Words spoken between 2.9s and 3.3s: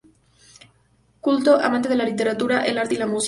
y la música.